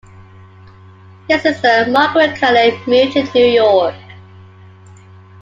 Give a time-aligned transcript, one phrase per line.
[1.29, 3.93] His sister Margaret Caley, moved to New York.